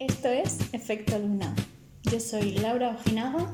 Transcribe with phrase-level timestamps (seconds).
[0.00, 1.52] Esto es Efecto Luna.
[2.04, 3.46] Yo soy Laura Ojinaga.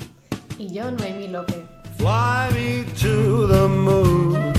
[0.58, 1.64] Y yo, Noemi López.
[1.96, 4.52] Fly me to the moon.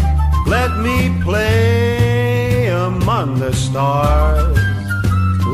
[0.47, 4.57] Let me play among the stars.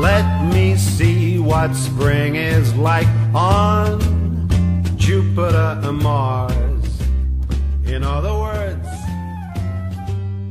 [0.00, 0.24] Let
[0.54, 4.00] me see what spring is like on
[4.96, 6.54] Jupiter and Mars.
[7.84, 8.88] In other words,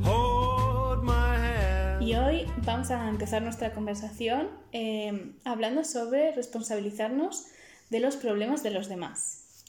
[0.04, 2.04] hold my hand.
[2.04, 7.46] Y hoy vamos a empezar nuestra conversación eh, hablando sobre responsabilizarnos
[7.90, 9.64] de los problemas de los demás.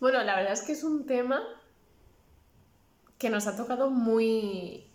[0.00, 1.42] Bueno, la verdad es que es un tema
[3.18, 4.86] que nos ha tocado muy,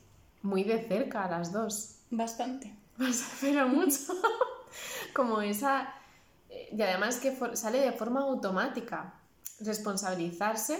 [0.44, 1.96] muy de cerca a las dos.
[2.12, 2.76] Bastante.
[3.42, 4.14] Pero mucho.
[5.16, 5.94] Como esa...
[6.50, 9.14] eh, Y además que sale de forma automática.
[9.62, 10.80] Responsabilizarse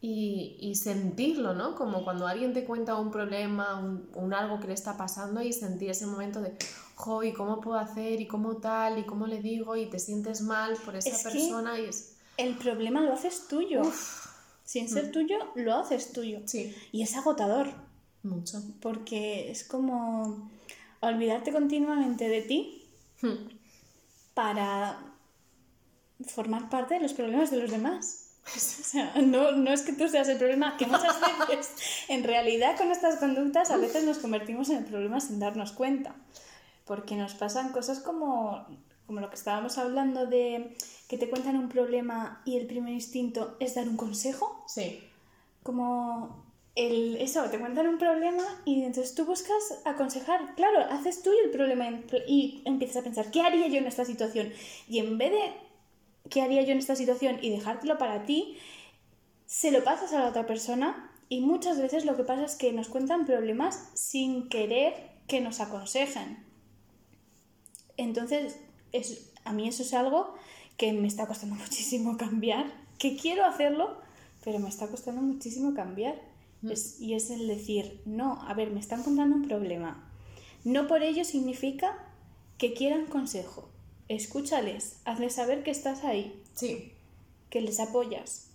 [0.00, 1.74] y, y sentirlo, ¿no?
[1.74, 5.52] Como cuando alguien te cuenta un problema, un, un algo que le está pasando y
[5.52, 6.56] sentir ese momento de,
[6.94, 8.20] jo, ¿y cómo puedo hacer?
[8.20, 8.98] ¿Y cómo tal?
[8.98, 9.76] ¿Y cómo le digo?
[9.76, 12.16] Y te sientes mal por esa Es que- persona y es...
[12.36, 13.82] El problema lo haces tuyo.
[14.64, 16.40] Sin ser tuyo, lo haces tuyo.
[16.46, 17.68] Sí, Y es agotador,
[18.22, 18.60] mucho.
[18.80, 20.50] porque es como
[21.00, 22.80] olvidarte continuamente de ti
[23.22, 23.48] Hmm.
[24.34, 24.98] para
[26.26, 28.20] formar parte de los problemas de los demás.
[28.46, 31.16] O sea, no, no es que tú seas el problema, que muchas
[31.48, 31.70] veces,
[32.08, 36.14] en realidad, con estas conductas, a veces nos convertimos en el problema sin darnos cuenta.
[36.84, 38.66] Porque nos pasan cosas como,
[39.06, 40.76] como lo que estábamos hablando de
[41.08, 44.64] que te cuentan un problema y el primer instinto es dar un consejo.
[44.66, 45.02] Sí.
[45.62, 50.54] Como el, eso, te cuentan un problema y entonces tú buscas aconsejar.
[50.56, 51.88] Claro, haces tú el problema
[52.26, 54.52] y empiezas a pensar, ¿qué haría yo en esta situación?
[54.88, 55.52] Y en vez de
[56.30, 58.58] qué haría yo en esta situación y dejártelo para ti,
[59.46, 62.72] se lo pasas a la otra persona y muchas veces lo que pasa es que
[62.72, 64.94] nos cuentan problemas sin querer
[65.28, 66.44] que nos aconsejen.
[67.96, 68.56] Entonces,
[68.92, 70.34] es, a mí eso es algo
[70.76, 72.66] que me está costando muchísimo cambiar,
[72.98, 73.96] que quiero hacerlo,
[74.44, 76.20] pero me está costando muchísimo cambiar.
[76.68, 80.10] Es- y es el decir, no, a ver, me están contando un problema.
[80.64, 81.98] No por ello significa
[82.56, 83.68] que quieran consejo.
[84.08, 86.92] Escúchales, hazles saber que estás ahí, Sí.
[87.50, 88.48] que les apoyas.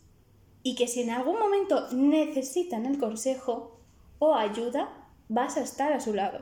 [0.64, 3.80] Y que si en algún momento necesitan el consejo
[4.18, 4.90] o ayuda,
[5.28, 6.40] vas a estar a su lado.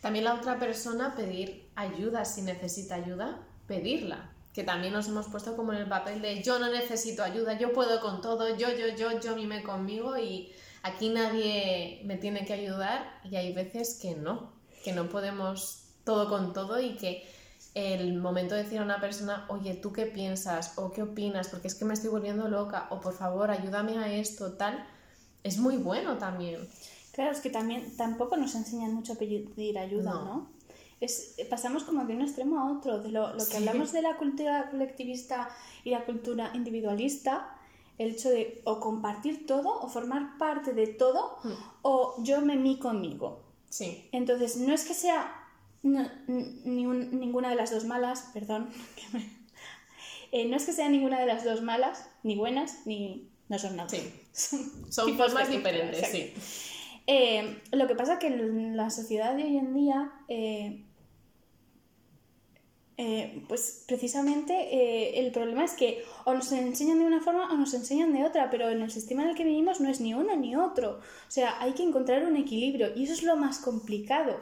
[0.00, 4.30] También la otra persona pedir ayuda si necesita ayuda, pedirla.
[4.54, 7.72] Que también nos hemos puesto como en el papel de yo no necesito ayuda, yo
[7.72, 12.54] puedo con todo, yo, yo, yo, yo mime conmigo y aquí nadie me tiene que
[12.54, 17.28] ayudar y hay veces que no, que no podemos todo con todo y que
[17.74, 20.72] el momento de decir a una persona, oye, ¿tú qué piensas?
[20.76, 21.48] o qué opinas?
[21.48, 24.84] Porque es que me estoy volviendo loca o por favor ayúdame a esto, tal,
[25.44, 26.68] es muy bueno también.
[27.18, 30.24] Claro, es que también tampoco nos enseñan mucho a pedir ayuda, ¿no?
[30.24, 30.50] No.
[31.00, 33.56] Es, pasamos como de un extremo a otro, de lo, lo que Sí.
[33.56, 35.48] hablamos de la cultura colectivista
[35.82, 37.56] y la cultura individualista,
[37.98, 41.48] el hecho de o compartir todo o formar parte de todo Mm.
[41.82, 43.42] o yo me mí conmigo.
[43.68, 45.34] Sí, Entonces, no es que sea
[45.82, 49.28] no- n- ni un- ninguna de las dos malas, perdón, que me-
[50.30, 53.74] eh, no es que sea ninguna de las dos malas, ni buenas, ni no son
[53.74, 53.88] nada.
[53.88, 54.02] sí.
[54.90, 56.32] Son formas diferentes, sí.
[57.10, 60.84] Eh, lo que pasa que en la sociedad de hoy en día, eh,
[62.98, 67.72] eh, pues precisamente el problema es que o nos enseñan de una forma o nos
[67.72, 70.36] enseñan de otra, pero en el sistema en el que vivimos no es ni uno
[70.36, 70.98] ni otro.
[70.98, 74.40] O sea, hay que encontrar un equilibrio y eso es lo más complicado,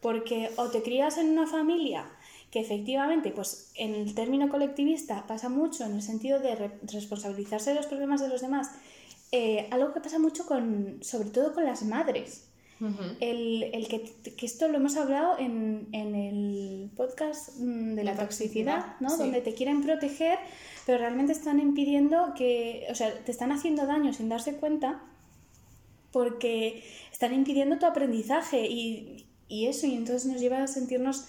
[0.00, 2.06] porque o te crías en una familia
[2.52, 7.70] que efectivamente, pues en el término colectivista pasa mucho en el sentido de re- responsabilizarse
[7.70, 8.70] de los problemas de los demás,
[9.32, 12.44] eh, algo que pasa mucho con, sobre todo con las madres.
[13.18, 18.12] El, el que, que esto lo hemos hablado en, en el podcast mm, de la,
[18.12, 19.10] La toxicidad, toxicidad, ¿no?
[19.10, 19.16] sí.
[19.18, 20.38] Donde te quieren proteger,
[20.86, 25.02] pero realmente están impidiendo que, o sea, te están haciendo daño sin darse cuenta
[26.12, 31.26] porque están impidiendo tu aprendizaje y, y eso, y entonces nos lleva a sentirnos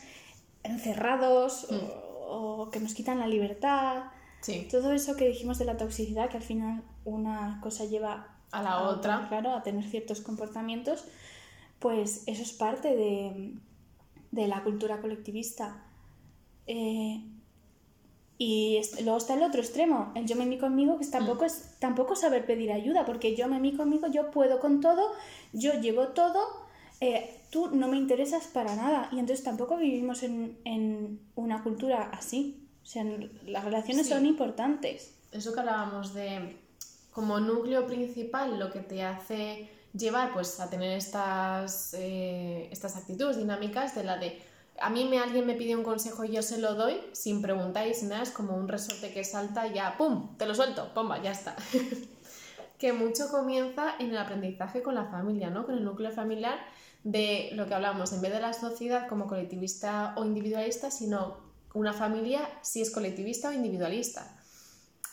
[0.62, 4.04] encerrados o, o que nos quitan la libertad.
[4.42, 8.62] Sí, Todo eso que dijimos de la toxicidad, que al final una cosa lleva a
[8.64, 9.28] la otra.
[9.30, 11.06] claro, a tener ciertos comportamientos,
[11.80, 13.54] pues eso es parte de,
[14.32, 15.84] de la cultura colectivista.
[16.68, 17.24] Eh,
[18.38, 21.76] y es- luego está el otro extremo, el yo me mí conmigo, que tampoco, es
[21.80, 25.12] tampoco saber pedir ayuda, porque yo me mí conmigo, yo puedo con todo,
[25.52, 26.40] yo llevo todo,
[27.02, 29.10] eh, tú no me interesas para nada.
[29.12, 32.69] Y entonces tampoco vivimos en, en una cultura así.
[32.90, 33.06] O sea,
[33.46, 34.14] las relaciones Sí.
[34.14, 35.14] son importantes.
[35.32, 36.58] Eso que hablábamos de
[37.12, 43.38] como núcleo principal, lo que te hace llevar pues a tener estas, eh, estas actitudes
[43.38, 44.42] dinámicas de la de
[44.82, 47.86] a mí me, alguien me pide un consejo y yo se lo doy sin preguntar
[47.88, 50.92] y sin nada, es como un resorte que salta y ya, ¡pum!, te lo suelto,
[50.96, 51.56] ¡pomba!, ya está.
[52.80, 55.66] que mucho comienza en el aprendizaje con la familia, ¿no?
[55.68, 56.58] Con el núcleo familiar
[57.04, 61.94] de lo que hablamos, en vez de la sociedad como colectivista o individualista, sino una
[61.94, 64.36] familia si es colectivista o individualista.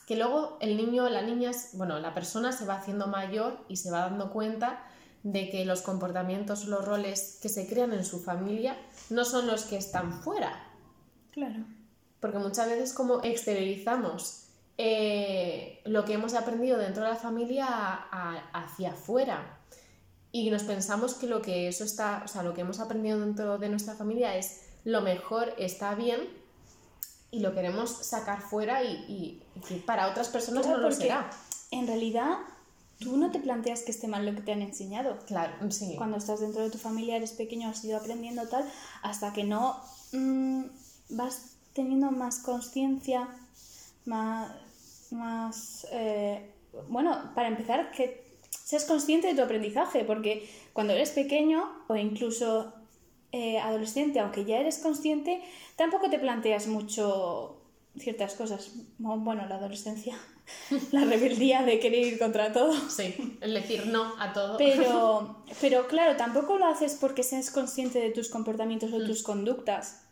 [0.06, 3.90] Que luego el niño, la niña, bueno, la persona se va haciendo mayor y se
[3.90, 4.84] va dando cuenta
[5.22, 8.76] de que los comportamientos, los roles que se crean en su familia
[9.10, 10.70] no son los que están fuera.
[11.32, 11.64] Claro.
[12.20, 14.46] Porque muchas veces como exteriorizamos
[14.78, 17.66] eh, lo que hemos aprendido dentro de la familia
[18.52, 19.58] hacia afuera
[20.30, 23.58] y nos pensamos que lo que eso está, o sea, lo que hemos aprendido dentro
[23.58, 26.20] de nuestra familia es lo mejor, está bien
[27.30, 29.42] y lo queremos sacar fuera y,
[29.84, 31.30] para otras personas no lo será.
[31.70, 32.38] En realidad,
[32.98, 35.18] tú no te planteas que esté mal lo que te han enseñado.
[35.26, 35.94] Claro, sí.
[35.96, 38.64] Cuando estás dentro de tu familia, eres pequeño, has ido aprendiendo tal,
[39.02, 39.80] hasta que no
[40.12, 40.64] mm,
[41.10, 43.28] vas teniendo más conciencia,
[44.04, 44.52] más,
[45.10, 46.50] más eh,
[46.88, 52.72] bueno, para empezar, que seas consciente de tu aprendizaje, porque cuando eres pequeño o incluso
[53.36, 55.42] eh, adolescente, aunque ya eres consciente,
[55.76, 57.60] tampoco te planteas mucho
[57.98, 58.72] ciertas cosas.
[58.96, 60.16] Bueno, la adolescencia,
[60.92, 62.72] la rebeldía de querer ir contra todo.
[62.88, 64.56] Sí, el decir no a todo.
[64.56, 70.06] Pero, pero claro, tampoco lo haces porque seas consciente de tus comportamientos o tus conductas.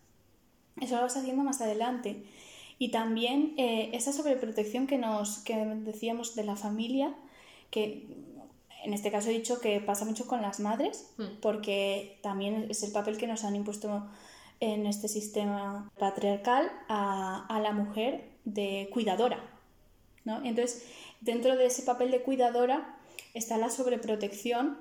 [0.79, 2.27] Eso lo vas haciendo más adelante.
[2.79, 7.15] Y también eh, esa sobreprotección que nos que decíamos de la familia,
[7.71, 8.07] que
[8.85, 11.41] en este caso he dicho que pasa mucho con las madres, Hmm.
[11.41, 14.07] porque también es el papel que nos han impuesto
[14.61, 19.39] en este sistema patriarcal a, a la mujer de cuidadora.
[20.25, 20.45] ¿no?
[20.45, 20.85] Entonces,
[21.21, 22.99] dentro de ese papel de cuidadora
[23.35, 24.79] está la sobreprotección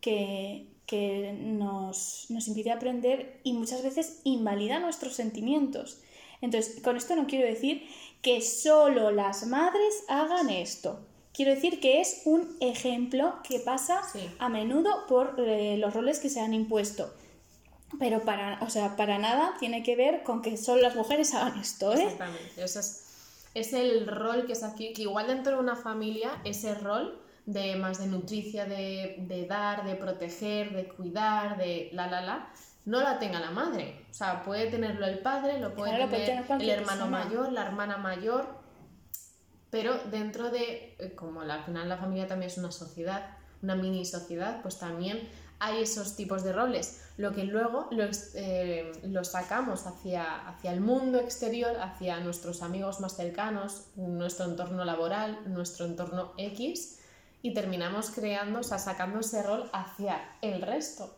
[0.00, 6.00] que, que nos, nos impide aprender y muchas veces invalida nuestros sentimientos.
[6.40, 7.86] Entonces, con esto no quiero decir
[8.22, 11.00] que solo las madres hagan esto.
[11.36, 14.26] Quiero decir que es un ejemplo que pasa Sí.
[14.38, 17.12] a menudo por eh, los roles que se han impuesto.
[17.98, 21.58] Pero para, o sea, para nada tiene que ver con que solo las mujeres hagan
[21.60, 22.02] esto, ¿eh?
[22.04, 22.64] Exactamente.
[22.64, 23.04] Ese es,
[23.54, 27.76] es el rol que es aquí, que igual dentro de una familia, ese rol de
[27.76, 32.52] más de nutricia, de, de dar, de proteger, de cuidar, de la la la,
[32.86, 34.04] no la tenga la madre.
[34.10, 37.24] O sea, puede tenerlo el padre, lo puede Claro, puede tener el hermano persona.
[37.24, 38.48] mayor, la hermana mayor,
[39.70, 44.04] pero dentro de, eh, como al final la familia también es una sociedad, una mini
[44.04, 45.28] sociedad, pues también
[45.58, 47.02] hay esos tipos de roles.
[47.16, 47.88] Lo que luego
[48.34, 54.84] eh, lo sacamos hacia, hacia el mundo exterior, hacia nuestros amigos más cercanos, nuestro entorno
[54.84, 57.00] laboral, nuestro entorno X,
[57.42, 61.15] y terminamos creando, o sea, sacando ese rol hacia el resto.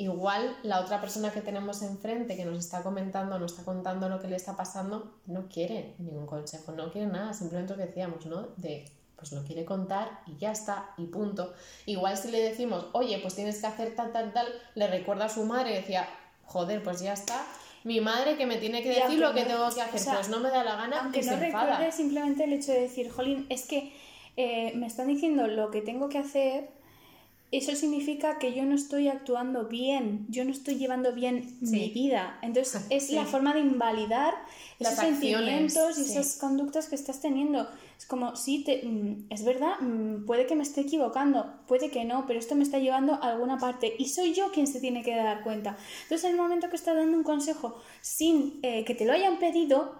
[0.00, 4.18] Igual la otra persona que tenemos enfrente que nos está comentando, nos está contando lo
[4.18, 8.24] que le está pasando, no quiere ningún consejo, no quiere nada, simplemente lo que decíamos,
[8.24, 8.48] ¿no?
[8.56, 11.52] De pues lo quiere contar y ya está, y punto.
[11.84, 15.28] Igual si le decimos, oye, pues tienes que hacer tal, tal, tal, le recuerda a
[15.28, 16.08] su madre y decía,
[16.46, 17.44] joder, pues ya está,
[17.84, 20.30] mi madre que me tiene que decir lo que tengo que hacer, o sea, pues
[20.30, 21.92] no me da la gana Aunque y no se enfada.
[21.92, 23.92] simplemente el hecho de decir, jolín, es que
[24.38, 26.70] eh, me están diciendo lo que tengo que hacer,
[27.52, 32.38] eso significa que yo no estoy actuando bien, yo no estoy llevando bien mi vida.
[32.42, 33.14] Entonces es Sí.
[33.16, 34.34] la forma de invalidar
[34.78, 36.10] Las esos acciones, sentimientos y sí.
[36.12, 37.68] esas conductas que estás teniendo.
[37.98, 42.04] Es como, sí, te, mm, es verdad, mm, puede que me esté equivocando, puede que
[42.04, 45.02] no, pero esto me está llevando a alguna parte y soy yo quien se tiene
[45.02, 45.76] que dar cuenta.
[46.04, 49.38] Entonces en el momento que estás dando un consejo sin eh, que te lo hayan
[49.40, 49.96] pedido,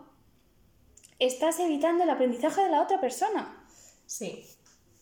[1.18, 3.56] estás evitando el aprendizaje de la otra persona.
[4.06, 4.44] Sí,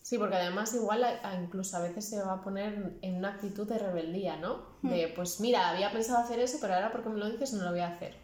[0.09, 3.29] sí, porque además igual a- a- incluso a veces se va a poner en una
[3.35, 4.63] actitud de rebeldía, ¿no?
[4.81, 7.69] De, pues mira, había pensado hacer eso, pero ahora porque me lo dices no lo
[7.71, 8.15] voy a hacer.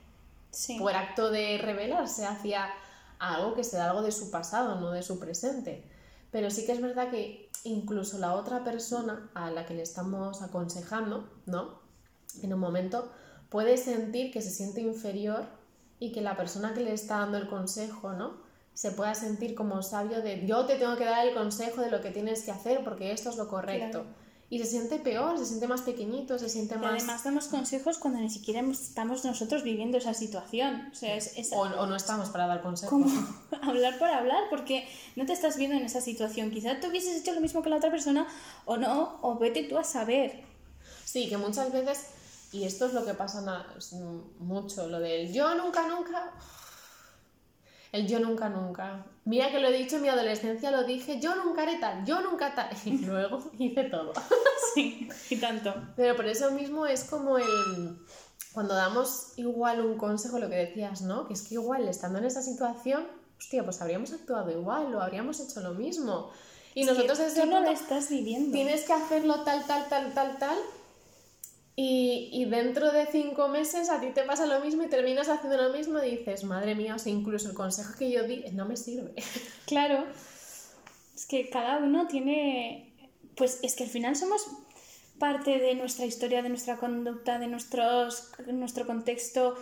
[0.49, 0.79] Sí.
[0.79, 2.69] Por acto de rebelarse hacia
[3.19, 5.83] algo que sea algo de su pasado, no de su presente.
[6.31, 10.41] Pero sí que es verdad que incluso la otra persona a la que le estamos
[10.41, 11.79] aconsejando, ¿no?
[12.41, 13.11] En un momento
[13.49, 15.45] puede sentir que se siente inferior
[15.99, 18.43] y que la persona que le está dando el consejo, ¿no?
[18.75, 22.01] Se pueda sentir como sabio de yo te tengo que dar el consejo de lo
[22.01, 24.03] que tienes que hacer porque esto es lo correcto.
[24.03, 24.25] Claro.
[24.47, 26.91] Y se siente peor, se siente más pequeñito, se siente Y más...
[26.93, 30.87] además damos consejos cuando ni siquiera estamos nosotros viviendo esa situación.
[30.91, 32.91] O sea, es, es O, o no estamos para dar consejos.
[32.91, 33.07] como
[33.63, 36.51] hablar por hablar, porque no te estás viendo en esa situación.
[36.51, 38.27] Quizá tú hubieses hecho lo mismo que la otra persona
[38.65, 40.43] o no, o vete tú a saber.
[41.05, 42.05] Sí, que muchas veces,
[42.51, 43.65] y esto es lo que pasa
[44.39, 46.31] mucho, lo del yo nunca, nunca.
[47.95, 49.05] El yo nunca, nunca.
[49.23, 52.19] Mira que lo he dicho en mi adolescencia, lo dije, yo nunca haré tal, yo
[52.19, 52.69] nunca tal.
[52.85, 54.11] Y luego hice todo.
[54.73, 55.73] Sí, y tanto.
[55.95, 57.97] Pero por eso mismo es como el...
[58.53, 61.25] cuando damos igual un consejo, lo que decías, ¿no?
[61.27, 63.07] Que es que igual estando en esa situación,
[63.39, 66.29] hostia, pues habríamos actuado igual o habríamos hecho lo mismo.
[66.73, 68.51] Y Es que nosotros desde tú no lo estás viviendo.
[68.51, 70.57] tienes que hacerlo tal, tal, tal, tal, tal.
[71.77, 75.61] Y, y dentro de cinco meses a ti te pasa lo mismo y terminas haciendo
[75.61, 78.65] lo mismo y dices, madre mía, o sea, incluso el consejo que yo di no
[78.65, 79.13] me sirve.
[79.65, 80.05] Claro.
[81.13, 82.93] Es que cada uno tiene.
[83.35, 84.45] Pues es que al final somos
[85.19, 89.55] parte de nuestra historia, de nuestra conducta, de nuestros, nuestro contexto,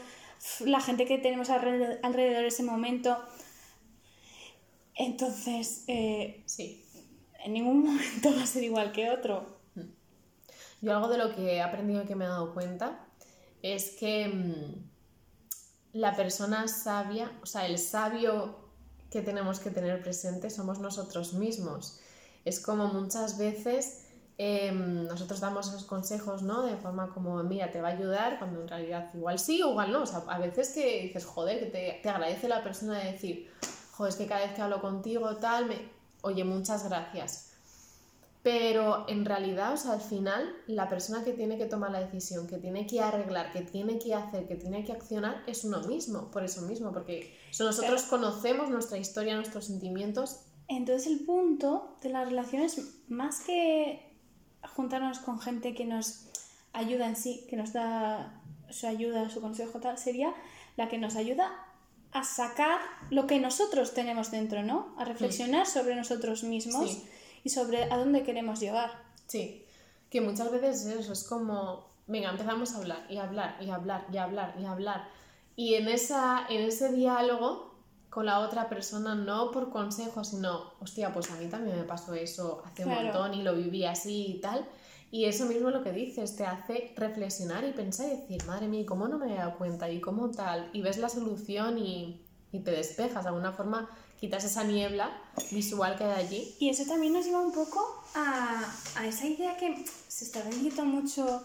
[0.65, 3.17] la gente que tenemos alrededor, alrededor de ese momento.
[4.95, 6.85] Entonces, eh, Sí.
[7.43, 9.52] en ningún momento va a ser igual que otro.
[10.83, 13.07] Yo algo de lo que he aprendido y que me he dado cuenta
[13.61, 14.83] es que mm,
[15.93, 18.57] la persona sabia, o sea, el sabio
[19.09, 22.01] que tenemos que tener presente somos nosotros mismos.
[22.43, 26.63] Es como muchas veces em, nosotros damos esos consejos, ¿no?
[26.63, 29.89] De forma como, mira, te va a ayudar, cuando en realidad igual sí o igual
[29.93, 30.01] no.
[30.01, 33.49] O sea, a veces que dices, joder, que te, te agradece la persona de decir,
[33.93, 35.77] joder, es que cada vez que hablo contigo, tal, me...
[36.23, 37.52] oye, muchas gracias.
[38.43, 42.45] Pero en realidad, o sea, al final, la persona que tiene que tomar la decisión,
[42.45, 46.29] que tiene que arreglar, que tiene que hacer, que tiene que accionar, es uno mismo,
[46.29, 50.41] por eso mismo, porque so- nosotros conocemos nuestra historia, nuestros sentimientos.
[50.67, 54.13] Entonces el punto de las relaciones, más que
[54.75, 56.25] juntarnos con gente que nos
[56.73, 60.33] ayuda en sí, que nos da su ayuda, su consejo, tal, sería
[60.75, 61.49] la que nos ayuda
[62.11, 64.93] a sacar lo que nosotros tenemos dentro, ¿no?
[64.97, 67.03] A reflexionar sobre nosotros mismos Sí.
[67.43, 68.91] Y sobre a dónde queremos llegar.
[69.27, 69.65] Sí,
[70.09, 74.05] que muchas veces es eso, es como, venga, empezamos a hablar y hablar y hablar
[74.11, 75.07] y hablar y hablar.
[75.55, 77.73] Y en, esa, en ese diálogo
[78.09, 82.13] con la otra persona, no por consejo, sino, hostia, pues a mí también me pasó
[82.13, 83.05] eso hace un Claro.
[83.05, 84.67] montón y lo viví así y tal.
[85.09, 88.83] Y eso mismo lo que dices, te hace reflexionar y pensar y decir, madre mía,
[88.85, 89.89] ¿cómo no me he dado cuenta?
[89.89, 90.69] ¿Y cómo tal?
[90.73, 93.23] Y ves la solución y, y te despejas.
[93.23, 93.89] De alguna forma
[94.23, 95.11] quitas esa niebla
[95.51, 96.55] visual que hay allí.
[96.57, 100.85] Y eso también nos lleva un poco a, a esa idea que se está vendiendo
[100.85, 101.43] mucho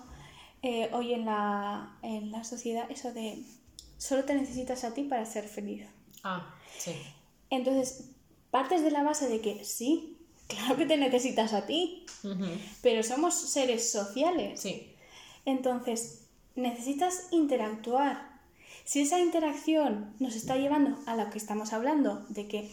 [0.62, 3.42] eh, hoy en la, en la sociedad, eso de
[3.97, 5.88] solo te necesitas a ti para ser feliz.
[6.23, 6.92] Ah, sí.
[7.50, 8.11] Entonces,
[8.52, 10.16] partes de la base de que sí,
[10.47, 12.06] claro que te necesitas a ti,
[12.80, 14.61] pero somos seres sociales.
[14.61, 14.94] Sí,
[15.44, 18.27] Entonces, necesitas interactuar.
[18.88, 22.71] Si esa interacción nos está llevando a lo que estamos hablando, de que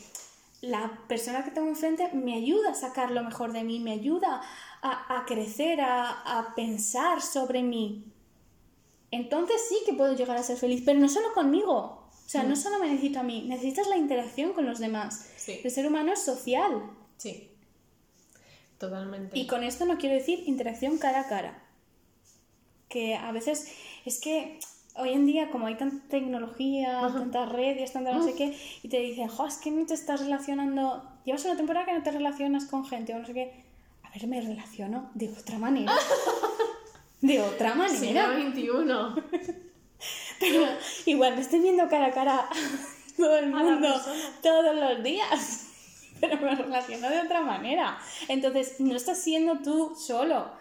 [0.62, 4.42] la persona que tengo enfrente me ayuda a sacar lo mejor de mí, me ayuda
[4.82, 8.14] a, a crecer, a, a pensar sobre mí,
[9.12, 11.76] entonces sí que puedo llegar a ser feliz, pero no solo conmigo.
[11.76, 15.30] O sea, no solo me necesito a mí, necesitas la interacción con los demás.
[15.36, 15.60] Sí.
[15.62, 16.92] El ser humano es social.
[17.18, 17.52] sí.
[18.78, 19.38] Totalmente.
[19.38, 21.62] Y con esto no quiero decir interacción cara a cara.
[22.88, 23.70] Que a veces
[24.06, 24.60] es que
[24.98, 29.00] hoy en día, como hay tanta tecnología, tantas redes, tanta no sé qué, y te
[29.00, 32.66] dicen, jo, es que no te estás relacionando, llevas una temporada que no te relacionas
[32.66, 33.66] con gente o no sé qué.
[34.04, 35.94] A ver, me relaciono de otra manera.
[37.22, 38.36] De otra manera.
[38.36, 38.68] XXI.
[40.40, 40.68] Pero
[41.06, 42.50] igual me estoy viendo cara a cara a
[43.18, 43.90] todo el mundo
[44.44, 45.68] todos los días.
[46.22, 47.98] Pero me relaciono de otra manera.
[48.28, 50.52] Entonces, no estás siendo tú solo.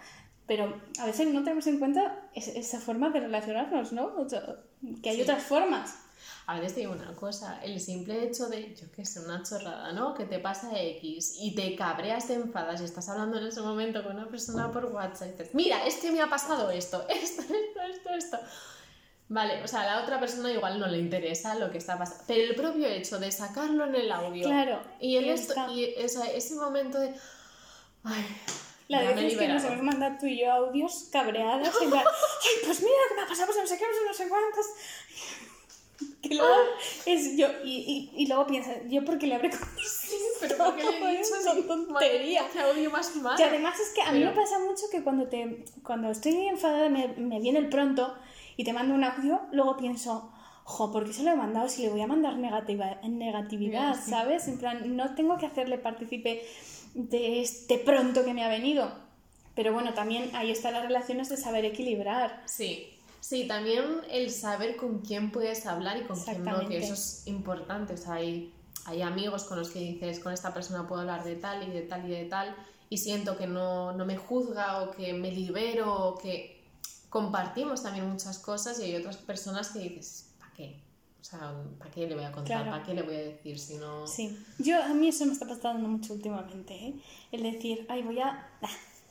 [0.47, 4.15] Pero a veces no tenemos en cuenta es- esa forma de relacionarnos, ¿no?
[5.03, 5.23] Que hay Sí.
[5.23, 5.95] otras formas.
[6.47, 9.93] A ver, te digo una cosa, el simple hecho de, yo qué sé, una chorrada,
[9.93, 10.13] ¿no?
[10.13, 14.03] Que te pasa X y te cabreas, te enfadas y estás hablando en ese momento
[14.03, 17.41] con una persona por WhatsApp y dices, mira, es que me ha pasado esto, esto,
[17.43, 18.39] esto, esto, esto.
[19.31, 22.25] Vale, o sea, a la otra persona igual no le interesa lo que está pasando,
[22.27, 26.27] pero el propio hecho de sacarlo en el audio Claro, y, el esto, y esa-
[26.31, 27.15] ese momento de,
[28.03, 28.25] ay,
[28.89, 29.69] La de veces que nos liberado".
[29.73, 33.27] hemos mandado tú y yo audios cabreadas en plan, ay, pues mira que me ha
[33.27, 34.67] pasado, pues no sé qué, pues no sé cuántas.
[36.23, 36.55] Que luego
[37.07, 40.83] es yo, y, y, y luego piensas, yo porque le habré Sí, pero ¿por qué
[40.83, 41.67] le he dicho Son eso?
[41.67, 42.47] tonterías.
[42.53, 43.39] Qué audio más malo.
[43.39, 46.49] Y además es que a mí Pero- me pasa mucho que cuando, te, cuando estoy
[46.49, 48.15] enfadada me, me viene el pronto
[48.57, 50.33] y te mando un audio, luego pienso,
[50.65, 53.95] jo, ¿por qué se lo he mandado si le voy a mandar negativa, negatividad.
[54.03, 54.49] ¿sabes?
[54.49, 56.43] En plan, no tengo que hacerle partícipe
[56.95, 58.91] de este pronto que me ha venido.
[59.55, 62.43] Pero bueno, también ahí están las relaciones de saber equilibrar.
[62.47, 62.89] Sí,
[63.21, 67.23] sí, también el saber con quién puedes hablar y con quién no, que eso es
[67.27, 67.95] importante.
[67.95, 68.53] O sea, hay,
[68.85, 71.83] hay amigos con los que dices, con esta persona puedo hablar de tal y de
[71.83, 72.57] tal y de tal,
[72.91, 76.63] y siento que no, no me juzga o que me libero o que
[77.09, 80.81] compartimos también muchas cosas, y hay otras personas que dices, ¿para qué?
[81.25, 82.59] O sea, ¿para qué le voy a contar?
[82.59, 82.71] Claro.
[82.71, 84.07] ¿Para qué le voy a decir si no...?
[84.07, 86.95] Sí, yo a mí eso me está pasando mucho últimamente, ¿eh?
[87.33, 88.47] El decir, ay, voy a...
[88.61, 88.69] ah,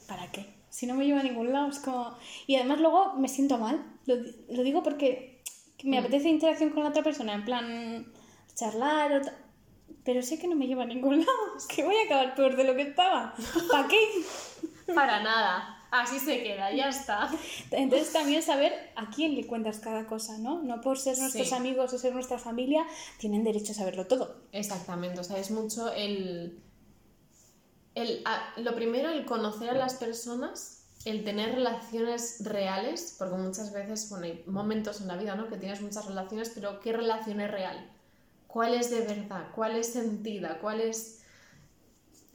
[0.08, 0.46] ¿Para qué?
[0.70, 2.16] Si no me lleva a ningún lado, es como...
[2.46, 3.84] Y además luego me siento mal.
[4.06, 4.16] Lo,
[4.50, 5.42] lo digo porque
[5.84, 6.04] me Mm.
[6.04, 8.14] apetece interacción con la otra persona, en plan
[8.54, 9.36] charlar o ta-
[10.06, 11.58] Pero sé que no me lleva a ningún lado.
[11.58, 13.34] Es que voy a acabar peor de lo que estaba.
[13.72, 13.98] ¿Para qué?
[14.94, 15.83] Para nada.
[15.96, 17.30] Así se queda, ya está.
[17.70, 20.64] Entonces también saber a quién le cuentas cada cosa, ¿no?
[20.64, 21.54] No por ser nuestros Sí.
[21.54, 22.84] amigos o ser nuestra familia,
[23.20, 24.42] tienen derecho a saberlo todo.
[24.54, 26.60] Exactamente, o sea, es mucho el,
[27.94, 33.72] el a- lo primero, el conocer a las personas, el tener relaciones reales, porque muchas
[33.72, 35.48] veces, bueno, hay momentos en la vida, ¿no?
[35.48, 37.88] Que tienes muchas relaciones, pero ¿qué relación es real?
[38.48, 39.50] ¿Cuál es de verdad?
[39.54, 40.58] ¿Cuál es sentida?
[40.60, 41.20] ¿Cuál es...?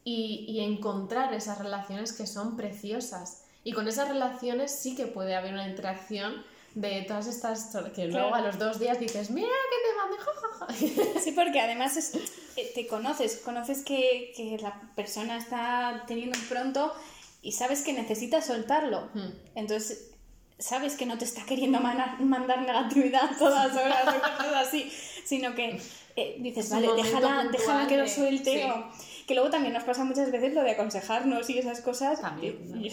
[0.05, 3.43] Y, y encontrar esas relaciones que son preciosas.
[3.69, 6.43] Y con esas relaciones sí que puede haber una interacción
[6.75, 8.35] de todas estas que luego Claro.
[8.35, 11.21] a los dos días dices, mira que te jajaja.
[11.25, 12.15] Sí, porque además es,
[12.57, 16.95] eh, te conoces, conoces que, que la persona está teniendo un pronto
[17.43, 19.11] y sabes que necesita soltarlo.
[19.13, 19.33] Hmm.
[19.55, 20.13] Entonces,
[20.59, 24.91] sabes que no te está queriendo mana- mandar negatividad todas horas o cosas así,
[25.27, 25.79] sino que
[26.17, 28.53] eh, dices, vale, déjala, puntual déjala que lo suelte.
[28.53, 28.63] sí.
[28.63, 28.89] o-
[29.27, 32.21] Que luego también nos pasa muchas veces lo de aconsejarnos y esas cosas.
[32.23, 32.81] También, ¿no?
[32.81, 32.91] y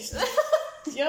[0.94, 1.06] yo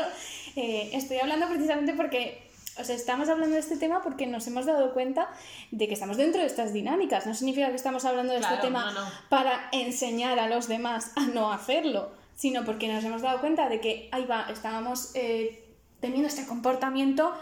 [0.56, 2.42] eh, estoy hablando precisamente porque,
[2.80, 5.30] o sea, estamos hablando de este tema porque nos hemos dado cuenta
[5.72, 7.26] de que estamos dentro de estas dinámicas.
[7.26, 9.12] No significa que estamos hablando de Claro, este tema no, no.
[9.30, 13.80] para enseñar a los demás a no hacerlo, sino porque nos hemos dado cuenta de
[13.82, 15.64] que ahí va, estábamos eh,
[16.00, 17.34] teniendo este comportamiento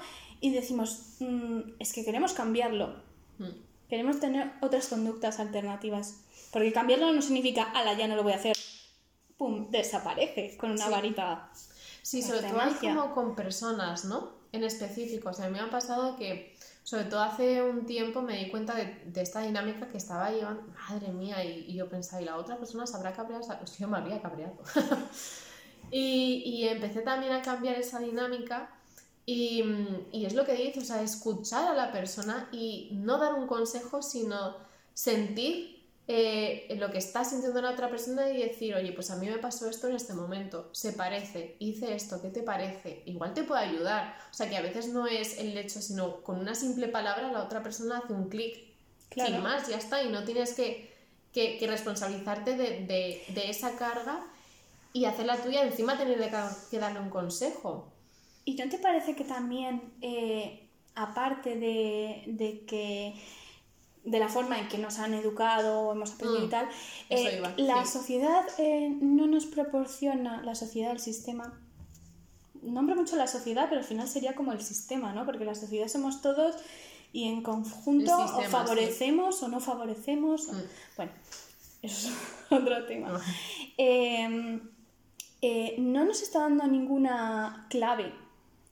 [0.41, 3.01] y decimos, "Mm, es que queremos cambiarlo.
[3.39, 3.49] Hmm.
[3.89, 6.21] Queremos tener otras conductas alternativas.
[6.51, 8.55] Porque cambiarlo no significa, ala, ya no lo voy a hacer.
[9.37, 10.91] Pum, desaparece con una Sí.
[10.91, 11.49] varita.
[12.05, 12.93] Sí, Arte sobre todo magia.
[12.93, 14.33] como con personas, ¿no?
[14.51, 15.29] En específico.
[15.29, 18.51] O sea, a mí me ha pasado que, sobre todo hace un tiempo, me di
[18.51, 20.63] cuenta de, de esta dinámica que estaba llevando.
[20.89, 23.43] Madre mía, y, y yo pensaba, ¿y la otra persona se habrá cabreado?
[23.59, 24.55] Pues yo me habría cabreado.
[25.91, 28.69] y, y empecé también a cambiar esa dinámica.
[29.25, 29.63] Y,
[30.11, 33.47] y es lo que dices, o sea, escuchar a la persona y no dar un
[33.47, 34.57] consejo, sino
[34.93, 35.74] sentir
[36.07, 39.37] eh, lo que está sintiendo la otra persona y decir, oye, pues a mí me
[39.39, 43.01] pasó esto en este momento, se parece, hice esto, ¿qué te parece?
[43.05, 44.15] Igual te puede ayudar.
[44.29, 47.43] O sea, que a veces no es el hecho, sino con una simple palabra la
[47.43, 48.55] otra persona hace un clic.
[49.09, 49.31] Claro.
[49.33, 50.93] Sin más, ya está, y no tienes que,
[51.33, 54.25] que- que responsabilizarte de, de- de esa carga
[54.93, 56.31] y hacerla tuya, encima tener que,
[56.71, 57.91] que darle un consejo.
[58.45, 63.15] ¿Y no te parece que también, eh, aparte de, de que
[64.05, 66.69] de la forma en que nos han educado, hemos aprendido Mm, y tal,
[67.09, 67.91] eh, iba, la sí.
[67.93, 71.59] sociedad eh, no nos proporciona, la sociedad, el sistema,
[72.61, 75.25] nombro mucho la sociedad, pero al final sería como el sistema, ¿no?
[75.25, 76.55] Porque la sociedad somos todos
[77.13, 80.49] y en conjunto o favorecemos o no favorecemos.
[80.49, 80.61] o- Mm.
[80.97, 81.11] Bueno,
[81.81, 82.13] eso es
[82.51, 83.07] otro tema.
[83.11, 83.21] Ah.
[83.77, 84.59] Eh,
[85.41, 88.13] eh, no nos está dando ninguna clave,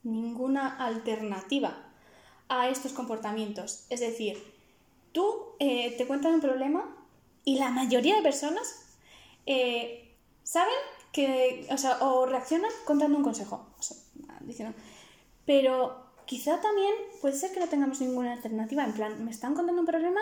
[0.02, 1.76] ninguna alternativa
[2.48, 3.86] a estos comportamientos.
[3.90, 4.53] Es decir,
[5.14, 6.94] tú eh, te cuentan un problema
[7.44, 8.84] y la mayoría de personas
[9.46, 10.74] eh, saben
[11.12, 13.68] que, o sea, o reaccionan contando un consejo.
[13.78, 13.96] O sea,
[14.40, 14.76] diciendo,
[15.46, 18.84] pero quizá también puede ser que no tengamos ninguna alternativa.
[18.84, 20.20] En plan, me están contando un problema,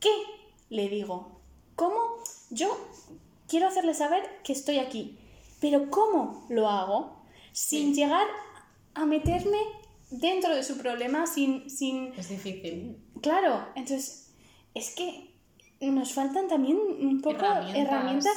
[0.00, 0.10] ¿qué
[0.70, 1.40] le digo?
[1.76, 2.00] ¿Cómo?
[2.50, 2.76] Yo
[3.46, 5.16] quiero hacerle saber que estoy aquí,
[5.60, 7.22] pero ¿cómo lo hago?
[7.52, 8.00] Sin Sí.
[8.00, 8.26] llegar
[8.94, 9.58] a meterme
[10.10, 12.12] dentro de su problema, sin, sin...
[12.14, 12.96] Es difícil.
[13.20, 14.30] Claro, entonces
[14.74, 15.34] es que
[15.80, 17.76] nos faltan también un poco Herramientas.
[17.76, 18.36] herramientas,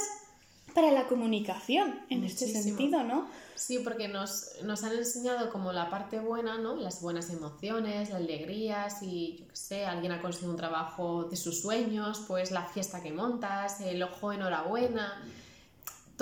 [0.73, 3.27] para la comunicación en este sentido, ¿no?
[3.55, 6.75] Sí, porque nos, nos han enseñado como la parte buena, ¿no?
[6.75, 11.36] Las buenas emociones, las alegrías y, yo qué sé, alguien ha conseguido un trabajo de
[11.36, 15.21] sus sueños, pues la fiesta que montas, el ojo enhorabuena.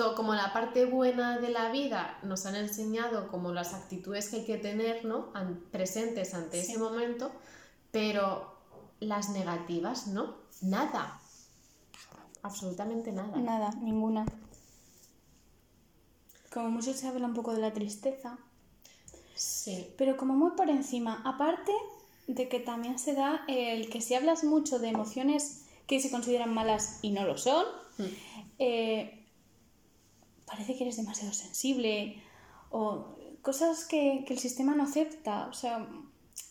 [0.00, 4.36] Todo, como la parte buena de la vida nos han enseñado como las actitudes que
[4.36, 5.28] hay que tener, ¿no?
[5.34, 6.70] An- presentes ante Sí.
[6.72, 7.30] ese momento,
[7.90, 8.56] pero
[9.00, 10.36] las negativas, ¿no?
[10.62, 11.20] Nada.
[12.42, 13.36] Absolutamente nada.
[13.36, 14.24] Nada, ninguna.
[16.50, 18.38] Como mucho se habla un poco de la tristeza,
[19.34, 19.92] Sí.
[19.98, 21.20] pero como muy por encima.
[21.26, 21.72] Aparte
[22.26, 26.54] de que también se da el que si hablas mucho de emociones que se consideran
[26.54, 27.66] malas y no lo son,
[27.98, 28.04] Mm.
[28.60, 29.19] eh,
[30.50, 32.20] parece que eres demasiado sensible
[32.70, 35.46] o cosas que, que el sistema no acepta.
[35.48, 35.88] O sea,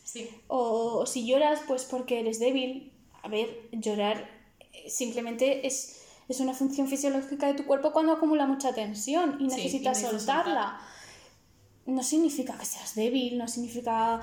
[0.04, 0.28] Sí.
[0.48, 2.92] o si lloras, pues porque eres débil.
[3.22, 4.28] A ver, llorar
[4.74, 9.50] eh, simplemente es, es una función fisiológica de tu cuerpo cuando acumula mucha tensión y
[9.50, 10.80] Sí, necesitas y necesitas soltarla.
[11.86, 14.22] No significa que seas débil, no significa.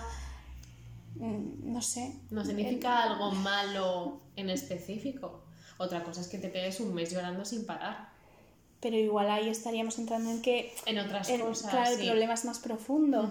[1.16, 2.14] mm, No sé.
[2.30, 5.42] No significa algo malo en específico.
[5.78, 8.08] Otra cosa es que te pegues un mes llorando sin parar.
[8.80, 11.70] Pero igual ahí estaríamos entrando en que En otras el, cosas.
[11.70, 12.06] claro, el sí.
[12.06, 13.30] problema es más profundo.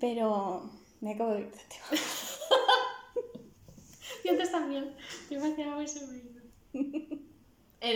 [0.00, 2.02] Pero me acabo de ir de tema.
[4.24, 4.94] Y antes también.
[5.30, 6.42] Yo me hacía muy sonreír.
[6.72, 7.20] En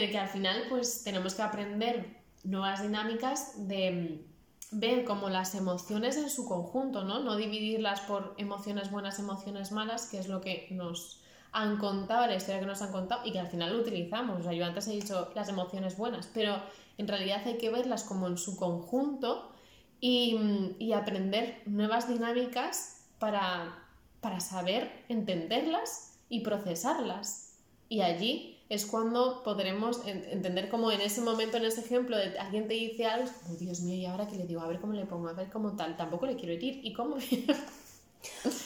[0.02, 5.54] el que al final, pues tenemos que aprender nuevas dinámicas de mm, ver como las
[5.54, 7.20] emociones en su conjunto, ¿no?
[7.20, 12.36] No dividirlas por emociones buenas, emociones malas, que es lo que nos han contado, la
[12.36, 14.40] historia que nos han contado y que al final lo utilizamos.
[14.40, 16.56] O sea, yo antes he dicho las emociones buenas, pero
[16.98, 19.52] en realidad hay que verlas como en su conjunto
[20.00, 20.38] y,
[20.78, 23.78] y aprender nuevas dinámicas para,
[24.20, 27.56] para saber entenderlas y procesarlas.
[27.88, 32.38] Y allí es cuando podremos en- entender como en ese momento, en ese ejemplo, de
[32.38, 34.60] alguien te dice algo, como, Dios mío, ¿y ahora qué le digo?
[34.60, 36.80] A ver cómo le pongo, a ver cómo tal, tampoco le quiero herir.
[36.84, 37.16] ¿Y cómo?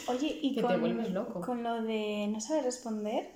[0.09, 1.41] Oye, y Que te con, vuelves loco.
[1.41, 3.31] con lo de no saber responder,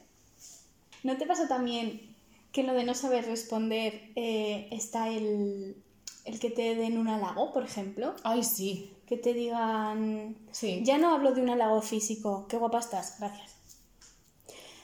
[1.03, 2.15] ¿no te pasa también
[2.53, 5.77] que en lo de no saber responder eh, está el,
[6.25, 8.15] el que te den un halago, por ejemplo?
[8.25, 10.83] Ay, sí, Que te digan, sí.
[10.85, 13.53] ya no hablo de un halago físico, qué guapa estás, gracias.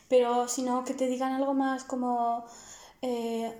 [0.08, 2.44] Pero sino que te digan algo más como,
[3.00, 3.52] eh,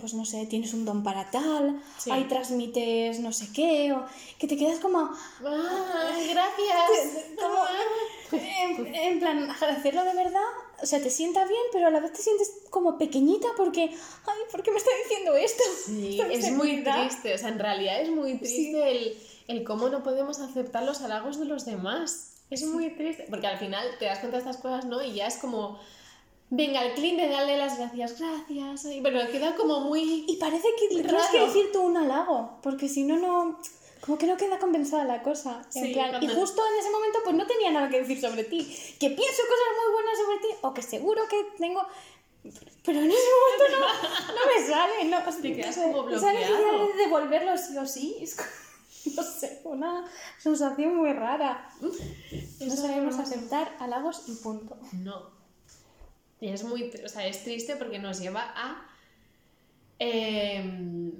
[0.00, 2.10] pues no sé, tienes un don para tal, Sí.
[2.10, 4.04] ahí transmites no sé qué, o
[4.38, 5.12] que te quedas como, Ah,
[6.30, 7.24] gracias.
[7.40, 7.58] como
[8.32, 10.42] en, en plan, agradecerlo de verdad,
[10.82, 14.38] o sea, te sienta bien, pero a la vez te sientes como pequeñita porque, ay,
[14.50, 15.62] ¿por qué me está diciendo esto?
[15.86, 19.16] Sí, es muy triste, o sea, en realidad es muy triste el,
[19.48, 22.24] el cómo no podemos aceptar los halagos de los demás.
[22.50, 25.02] Es muy triste, porque al final te das cuenta de estas cosas, ¿no?
[25.02, 25.78] Y ya es como,
[26.50, 30.24] venga, el clean de darle las gracias, gracias, ay, pero queda como muy...
[30.28, 33.58] Y parece que le tienes que decir tú un halago, porque si no, no.
[34.00, 35.60] Como que no queda compensada la cosa.
[35.74, 38.44] En Sí, plan, y justo en ese momento, pues no tenía nada que decir sobre
[38.44, 38.60] ti.
[39.00, 41.82] Que pienso cosas muy buenas sobre ti, o que seguro que tengo.
[42.84, 45.42] Pero en ese momento no, no me sale, no.
[45.42, 46.86] Te quedas no sé, como bloqueado.
[46.86, 48.16] de devolverlo sí o sí.
[48.20, 48.48] Es como,
[49.16, 50.04] no sé, una
[50.38, 51.68] sensación muy rara.
[51.80, 51.90] No
[52.60, 54.76] Eso sabemos no- aceptar halagos y punto.
[54.92, 55.37] No.
[56.40, 58.86] Y es muy, o sea, es triste porque nos lleva a
[59.98, 61.12] em,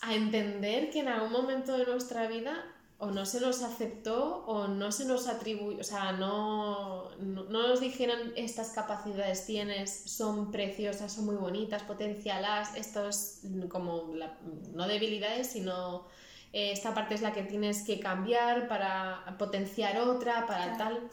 [0.00, 2.64] a entender que en algún momento de nuestra vida
[2.98, 7.68] o no se nos aceptó o no se nos atribuyó, o sea, no, no, no
[7.68, 14.38] nos dijeron estas capacidades tienes, son preciosas, son muy bonitas, potencialas, esto es como, la-
[14.72, 16.06] no debilidades, sino
[16.52, 20.78] eh, esta parte es la que tienes que cambiar para potenciar otra, para Claro.
[20.96, 21.10] tal.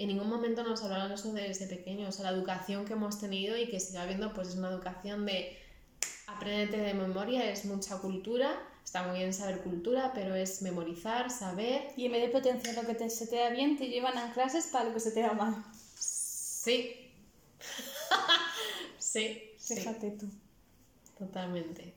[0.00, 3.56] En ningún momento nos hablaron eso desde pequeños, o sea, la educación que hemos tenido
[3.56, 5.56] y que sigue habiendo, pues es una educación de
[6.26, 8.50] Apréndete de memoria, es mucha cultura,
[8.84, 11.88] está muy bien saber cultura, pero es memorizar, saber.
[11.96, 14.32] Y en vez de potenciar lo que te- se te da bien, te llevan a
[14.32, 15.54] clases para lo que se te da mal.
[15.98, 17.10] Sí.
[18.98, 20.26] sí, sí, Fíjate tú.
[21.18, 21.94] totalmente.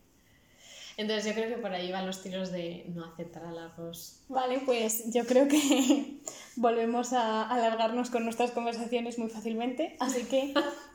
[0.96, 4.20] Entonces yo creo que por ahí van los tiros de no aceptar halagos.
[4.30, 6.20] Vale, pues yo creo que
[6.56, 10.54] volvemos a alargarnos con nuestras conversaciones muy fácilmente, así que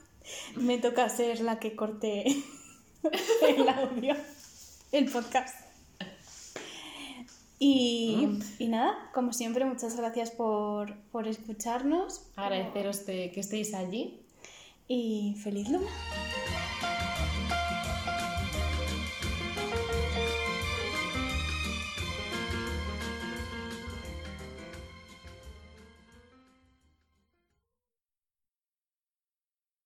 [0.56, 2.24] me toca ser la que corte
[3.48, 4.14] el audio,
[4.92, 5.56] el podcast.
[7.60, 14.20] Y, y nada, como siempre, muchas gracias por, por escucharnos Agradeceros de que estéis allí.
[14.86, 15.88] y feliz luna.